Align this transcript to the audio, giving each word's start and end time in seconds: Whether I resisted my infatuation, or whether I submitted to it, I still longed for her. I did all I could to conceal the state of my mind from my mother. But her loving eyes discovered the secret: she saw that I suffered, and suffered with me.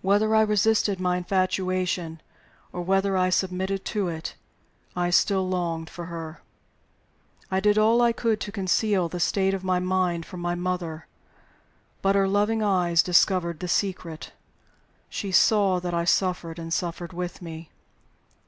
Whether 0.00 0.34
I 0.34 0.40
resisted 0.42 0.98
my 0.98 1.18
infatuation, 1.18 2.20
or 2.72 2.82
whether 2.82 3.16
I 3.16 3.30
submitted 3.30 3.84
to 3.84 4.08
it, 4.08 4.34
I 4.96 5.10
still 5.10 5.48
longed 5.48 5.88
for 5.88 6.06
her. 6.06 6.42
I 7.48 7.60
did 7.60 7.78
all 7.78 8.02
I 8.02 8.10
could 8.12 8.40
to 8.40 8.50
conceal 8.50 9.08
the 9.08 9.20
state 9.20 9.54
of 9.54 9.62
my 9.62 9.78
mind 9.78 10.26
from 10.26 10.40
my 10.40 10.56
mother. 10.56 11.06
But 12.02 12.16
her 12.16 12.26
loving 12.26 12.60
eyes 12.60 13.04
discovered 13.04 13.60
the 13.60 13.68
secret: 13.68 14.32
she 15.08 15.30
saw 15.30 15.78
that 15.78 15.94
I 15.94 16.06
suffered, 16.06 16.58
and 16.58 16.74
suffered 16.74 17.12
with 17.12 17.40
me. 17.40 17.70